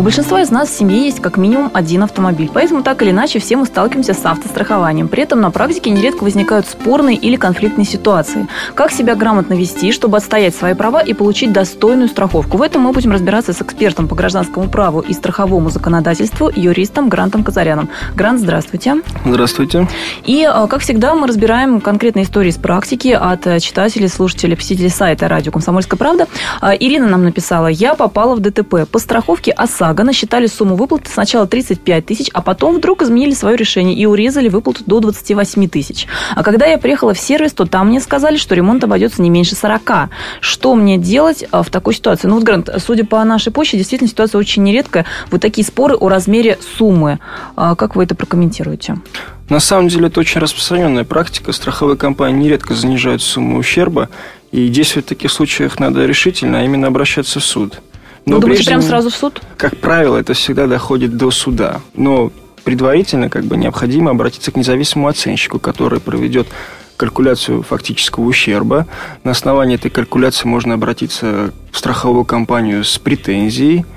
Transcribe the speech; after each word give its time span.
У 0.00 0.02
большинства 0.02 0.40
из 0.40 0.50
нас 0.50 0.70
в 0.70 0.78
семье 0.78 1.04
есть 1.04 1.20
как 1.20 1.36
минимум 1.36 1.70
один 1.74 2.02
автомобиль, 2.02 2.50
поэтому 2.50 2.82
так 2.82 3.02
или 3.02 3.10
иначе 3.10 3.38
все 3.38 3.58
мы 3.58 3.66
сталкиваемся 3.66 4.14
с 4.14 4.24
автострахованием. 4.24 5.08
При 5.08 5.24
этом 5.24 5.42
на 5.42 5.50
практике 5.50 5.90
нередко 5.90 6.24
возникают 6.24 6.66
спорные 6.66 7.18
или 7.18 7.36
конфликтные 7.36 7.84
ситуации. 7.84 8.48
Как 8.74 8.92
себя 8.92 9.14
грамотно 9.14 9.52
вести, 9.52 9.92
чтобы 9.92 10.16
отстоять 10.16 10.56
свои 10.56 10.72
права 10.72 11.00
и 11.00 11.12
получить 11.12 11.52
достойную 11.52 12.08
страховку? 12.08 12.56
В 12.56 12.62
этом 12.62 12.80
мы 12.80 12.92
будем 12.92 13.12
разбираться 13.12 13.52
с 13.52 13.60
экспертом 13.60 14.08
по 14.08 14.14
гражданскому 14.14 14.70
праву 14.70 15.00
и 15.00 15.12
страховому 15.12 15.68
законодательству, 15.68 16.50
юристом 16.56 17.10
Грантом 17.10 17.44
Казаряном. 17.44 17.90
Грант, 18.14 18.40
здравствуйте. 18.40 19.02
Здравствуйте. 19.26 19.86
И, 20.24 20.48
э, 20.50 20.66
как 20.66 20.80
всегда, 20.80 21.14
мы 21.14 21.26
разбираем 21.26 21.78
конкретные 21.78 22.24
истории 22.24 22.48
из 22.48 22.56
практики 22.56 23.08
от 23.08 23.46
э, 23.46 23.60
читателей, 23.60 24.08
слушателей, 24.08 24.56
посетителей 24.56 24.88
сайта 24.88 25.28
радио 25.28 25.52
«Комсомольская 25.52 25.98
правда». 25.98 26.26
Э, 26.62 26.70
Ирина 26.80 27.06
нам 27.06 27.22
написала, 27.22 27.66
я 27.66 27.94
попала 27.94 28.34
в 28.34 28.40
ДТП. 28.40 28.88
По 28.90 28.98
страховке 28.98 29.50
ОСАГО 29.50 29.89
Лагана 29.90 30.12
считали 30.12 30.46
сумму 30.46 30.76
выплаты 30.76 31.10
сначала 31.12 31.48
35 31.48 32.06
тысяч, 32.06 32.28
а 32.32 32.42
потом 32.42 32.76
вдруг 32.76 33.02
изменили 33.02 33.34
свое 33.34 33.56
решение 33.56 33.96
и 33.96 34.06
урезали 34.06 34.48
выплату 34.48 34.84
до 34.86 35.00
28 35.00 35.68
тысяч. 35.68 36.06
А 36.36 36.44
когда 36.44 36.66
я 36.66 36.78
приехала 36.78 37.12
в 37.12 37.18
сервис, 37.18 37.52
то 37.54 37.64
там 37.64 37.88
мне 37.88 37.98
сказали, 37.98 38.36
что 38.36 38.54
ремонт 38.54 38.84
обойдется 38.84 39.20
не 39.20 39.30
меньше 39.30 39.56
40. 39.56 40.10
Что 40.40 40.76
мне 40.76 40.96
делать 40.96 41.44
а, 41.50 41.64
в 41.64 41.70
такой 41.70 41.94
ситуации? 41.94 42.28
Ну 42.28 42.36
вот, 42.36 42.44
Грант, 42.44 42.70
судя 42.78 43.04
по 43.04 43.24
нашей 43.24 43.52
почте, 43.52 43.78
действительно 43.78 44.08
ситуация 44.08 44.38
очень 44.38 44.62
нередкая. 44.62 45.06
Вот 45.32 45.40
такие 45.40 45.66
споры 45.66 45.96
о 45.96 46.08
размере 46.08 46.56
суммы. 46.78 47.18
А 47.56 47.74
как 47.74 47.96
вы 47.96 48.04
это 48.04 48.14
прокомментируете? 48.14 48.96
На 49.48 49.58
самом 49.58 49.88
деле 49.88 50.06
это 50.06 50.20
очень 50.20 50.40
распространенная 50.40 51.02
практика. 51.02 51.50
Страховые 51.50 51.96
компании 51.96 52.44
нередко 52.44 52.74
занижают 52.74 53.22
сумму 53.22 53.58
ущерба, 53.58 54.08
и 54.52 54.68
действовать 54.68 55.06
в 55.06 55.08
таких 55.08 55.32
случаях 55.32 55.80
надо 55.80 56.06
решительно, 56.06 56.60
а 56.60 56.62
именно 56.62 56.86
обращаться 56.86 57.40
в 57.40 57.44
суд. 57.44 57.80
Но 58.26 58.36
Вы 58.36 58.42
думаете, 58.42 58.64
прямо 58.64 58.82
сразу 58.82 59.10
в 59.10 59.14
суд? 59.14 59.40
Как 59.56 59.76
правило, 59.76 60.16
это 60.16 60.34
всегда 60.34 60.66
доходит 60.66 61.16
до 61.16 61.30
суда. 61.30 61.80
Но 61.94 62.32
предварительно 62.64 63.28
как 63.28 63.44
бы 63.44 63.56
необходимо 63.56 64.10
обратиться 64.10 64.52
к 64.52 64.56
независимому 64.56 65.08
оценщику, 65.08 65.58
который 65.58 66.00
проведет 66.00 66.46
калькуляцию 66.96 67.62
фактического 67.62 68.24
ущерба. 68.24 68.86
На 69.24 69.30
основании 69.30 69.76
этой 69.76 69.90
калькуляции 69.90 70.46
можно 70.46 70.74
обратиться 70.74 71.52
в 71.72 71.78
страховую 71.78 72.24
компанию 72.24 72.84
с 72.84 72.98
претензией– 72.98 73.84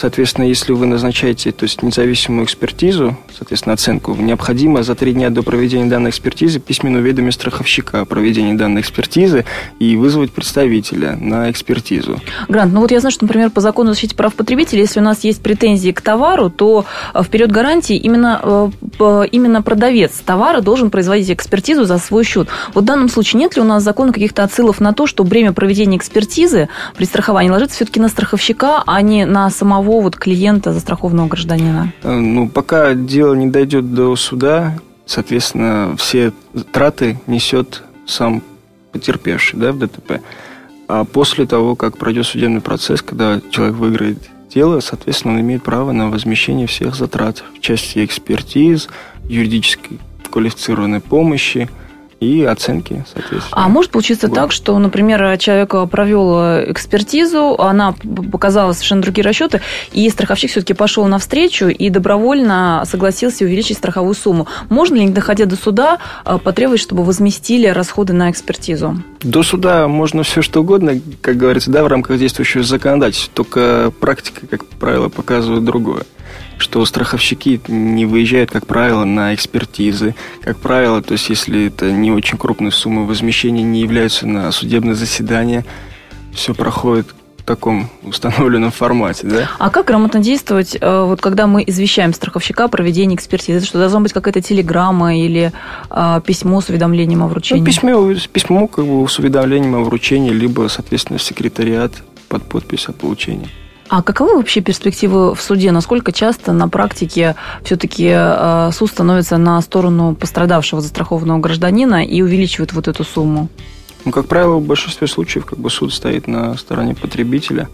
Соответственно, 0.00 0.46
если 0.46 0.72
вы 0.72 0.86
назначаете 0.86 1.52
то 1.52 1.64
есть, 1.64 1.82
независимую 1.82 2.46
экспертизу, 2.46 3.18
соответственно, 3.36 3.74
оценку, 3.74 4.14
необходимо 4.14 4.82
за 4.82 4.94
три 4.94 5.12
дня 5.12 5.28
до 5.28 5.42
проведения 5.42 5.90
данной 5.90 6.08
экспертизы 6.08 6.58
письменно 6.58 7.00
уведомить 7.00 7.34
страховщика 7.34 8.00
о 8.00 8.04
проведении 8.06 8.54
данной 8.54 8.80
экспертизы 8.80 9.44
и 9.78 9.96
вызвать 9.96 10.32
представителя 10.32 11.18
на 11.20 11.50
экспертизу. 11.50 12.18
Грант, 12.48 12.72
ну 12.72 12.80
вот 12.80 12.90
я 12.92 13.00
знаю, 13.00 13.12
что, 13.12 13.26
например, 13.26 13.50
по 13.50 13.60
закону 13.60 13.90
о 13.90 13.92
защите 13.92 14.16
прав 14.16 14.32
потребителей, 14.32 14.80
если 14.80 15.00
у 15.00 15.02
нас 15.02 15.22
есть 15.22 15.42
претензии 15.42 15.90
к 15.90 16.00
товару, 16.00 16.48
то 16.48 16.86
э, 17.12 17.22
в 17.22 17.28
период 17.28 17.50
гарантии 17.50 17.96
именно, 17.96 18.72
э, 18.98 19.26
именно 19.30 19.60
продавец 19.60 20.12
товара 20.24 20.62
должен 20.62 20.88
производить 20.88 21.30
экспертизу 21.30 21.84
за 21.84 21.98
свой 21.98 22.24
счет. 22.24 22.48
Вот 22.72 22.84
в 22.84 22.86
данном 22.86 23.10
случае 23.10 23.40
нет 23.40 23.54
ли 23.54 23.60
у 23.60 23.66
нас 23.66 23.82
закона 23.82 24.14
каких-то 24.14 24.44
отсылов 24.44 24.80
на 24.80 24.94
то, 24.94 25.06
что 25.06 25.24
время 25.24 25.52
проведения 25.52 25.98
экспертизы 25.98 26.70
при 26.96 27.04
страховании 27.04 27.50
ложится 27.50 27.76
все-таки 27.76 28.00
на 28.00 28.08
страховщика, 28.08 28.82
а 28.86 29.02
не 29.02 29.26
на 29.26 29.50
самого 29.50 29.89
самого 29.90 30.02
вот 30.02 30.16
клиента, 30.16 30.72
застрахованного 30.72 31.28
гражданина? 31.28 31.92
Э, 32.02 32.16
ну, 32.16 32.48
пока 32.48 32.94
дело 32.94 33.34
не 33.34 33.48
дойдет 33.48 33.92
до 33.94 34.14
суда, 34.16 34.78
соответственно, 35.06 35.94
все 35.98 36.32
траты 36.72 37.18
несет 37.26 37.82
сам 38.06 38.42
потерпевший 38.92 39.58
да, 39.58 39.72
в 39.72 39.78
ДТП. 39.78 40.20
А 40.88 41.04
после 41.04 41.46
того, 41.46 41.76
как 41.76 41.98
пройдет 41.98 42.26
судебный 42.26 42.60
процесс, 42.60 43.02
когда 43.02 43.40
человек 43.50 43.76
выиграет 43.76 44.18
дело, 44.52 44.80
соответственно, 44.80 45.34
он 45.34 45.40
имеет 45.40 45.62
право 45.62 45.92
на 45.92 46.08
возмещение 46.08 46.66
всех 46.66 46.94
затрат 46.94 47.44
в 47.56 47.60
части 47.60 48.04
экспертиз, 48.04 48.88
юридической 49.24 49.98
квалифицированной 50.30 51.00
помощи– 51.00 51.68
и 52.20 52.44
оценки, 52.44 53.04
соответственно. 53.12 53.50
А 53.52 53.68
может 53.68 53.90
получиться 53.90 54.28
вот. 54.28 54.34
так, 54.34 54.52
что, 54.52 54.78
например, 54.78 55.38
человек 55.38 55.74
провел 55.90 56.60
экспертизу, 56.70 57.56
она 57.58 57.94
показала 58.30 58.72
совершенно 58.74 59.02
другие 59.02 59.24
расчеты, 59.24 59.62
и 59.92 60.08
страховщик 60.10 60.50
все-таки 60.50 60.74
пошел 60.74 61.06
навстречу 61.06 61.68
и 61.68 61.88
добровольно 61.88 62.84
согласился 62.86 63.44
увеличить 63.44 63.78
страховую 63.78 64.14
сумму. 64.14 64.46
Можно 64.68 64.96
ли, 64.96 65.06
не 65.06 65.12
доходя 65.12 65.46
до 65.46 65.56
суда, 65.56 65.98
э, 66.24 66.38
потребовать, 66.42 66.80
чтобы 66.80 67.04
возместили 67.04 67.66
расходы 67.66 68.12
на 68.12 68.30
экспертизу? 68.30 69.02
До 69.22 69.42
суда 69.42 69.88
можно 69.88 70.22
все 70.22 70.42
что 70.42 70.60
угодно, 70.60 71.00
как 71.22 71.38
говорится, 71.38 71.70
да, 71.70 71.82
в 71.82 71.86
рамках 71.86 72.18
действующего 72.18 72.62
законодательства, 72.64 73.32
только 73.34 73.92
практика, 73.98 74.46
как 74.46 74.66
правило, 74.66 75.08
показывает 75.08 75.64
другое 75.64 76.04
что 76.58 76.84
страховщики 76.84 77.60
не 77.68 78.06
выезжают, 78.06 78.50
как 78.50 78.66
правило, 78.66 79.04
на 79.04 79.34
экспертизы. 79.34 80.14
Как 80.42 80.58
правило, 80.58 81.02
то 81.02 81.12
есть 81.12 81.28
если 81.30 81.66
это 81.66 81.90
не 81.90 82.12
очень 82.12 82.38
крупные 82.38 82.70
суммы 82.70 83.06
возмещения, 83.06 83.62
не 83.62 83.80
являются 83.80 84.26
на 84.26 84.52
судебное 84.52 84.94
заседание, 84.94 85.64
все 86.34 86.54
проходит 86.54 87.14
в 87.38 87.42
таком 87.44 87.88
установленном 88.02 88.70
формате, 88.70 89.26
да? 89.26 89.50
А 89.58 89.70
как 89.70 89.86
грамотно 89.86 90.20
действовать, 90.20 90.76
э, 90.78 91.04
вот 91.04 91.20
когда 91.20 91.46
мы 91.46 91.64
извещаем 91.66 92.12
страховщика 92.12 92.64
о 92.64 92.68
проведении 92.68 93.16
экспертизы? 93.16 93.58
Это 93.58 93.66
что, 93.66 93.78
должна 93.78 94.00
быть 94.00 94.12
какая-то 94.12 94.42
телеграмма 94.42 95.16
или 95.16 95.52
а, 95.88 96.20
письмо 96.20 96.60
с 96.60 96.68
уведомлением 96.68 97.22
о 97.22 97.28
вручении? 97.28 97.60
Ну, 97.60 97.66
письмо, 97.66 98.14
письмо 98.32 98.66
как 98.66 98.84
бы 98.84 99.08
с 99.08 99.18
уведомлением 99.18 99.74
о 99.76 99.80
вручении, 99.80 100.30
либо, 100.30 100.68
соответственно, 100.68 101.18
в 101.18 101.22
секретариат 101.22 101.92
под 102.28 102.42
подпись 102.44 102.86
о 102.88 102.92
получении. 102.92 103.48
А 103.90 104.02
каковы 104.02 104.36
вообще 104.36 104.60
перспективы 104.60 105.34
в 105.34 105.42
суде? 105.42 105.72
Насколько 105.72 106.12
часто 106.12 106.52
на 106.52 106.68
практике 106.68 107.34
все-таки 107.64 108.08
э, 108.08 108.70
суд 108.72 108.88
становится 108.88 109.36
на 109.36 109.60
сторону 109.60 110.14
пострадавшего 110.14 110.80
застрахованного 110.80 111.40
гражданина 111.40 112.04
и 112.04 112.22
увеличивает 112.22 112.72
вот 112.72 112.86
эту 112.86 113.02
сумму? 113.02 113.48
Ну, 114.04 114.12
как 114.12 114.28
правило, 114.28 114.58
в 114.58 114.64
большинстве 114.64 115.08
случаев 115.08 115.44
как 115.44 115.58
бы 115.58 115.70
суд 115.70 115.92
стоит 115.92 116.28
на 116.28 116.56
стороне 116.56 116.94
потребителя. 116.94 117.68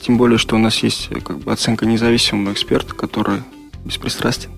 Тем 0.00 0.16
более, 0.16 0.38
что 0.38 0.56
у 0.56 0.58
нас 0.58 0.78
есть 0.78 1.10
как 1.22 1.40
бы, 1.40 1.52
оценка 1.52 1.84
независимого 1.84 2.54
эксперта, 2.54 2.94
который 2.94 3.42
беспристрастен. 3.84 4.48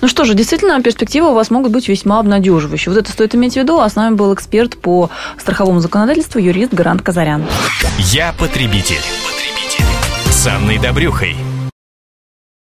Ну 0.00 0.08
что 0.08 0.24
же, 0.24 0.32
действительно, 0.32 0.80
перспективы 0.80 1.32
у 1.32 1.34
вас 1.34 1.50
могут 1.50 1.70
быть 1.70 1.86
весьма 1.86 2.18
обнадеживающие. 2.18 2.90
Вот 2.94 2.98
это 2.98 3.12
стоит 3.12 3.34
иметь 3.34 3.52
в 3.52 3.56
виду. 3.56 3.78
А 3.78 3.90
с 3.90 3.94
нами 3.94 4.14
был 4.14 4.32
эксперт 4.32 4.78
по 4.78 5.10
страховому 5.38 5.80
законодательству, 5.80 6.40
юрист 6.40 6.72
Гарант 6.72 7.02
Казарян. 7.02 7.44
Я 7.98 8.34
потребитель. 8.38 9.02
Анной 10.46 10.78
Добрюхой. 10.78 11.45